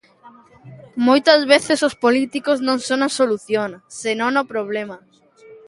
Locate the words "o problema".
4.41-4.97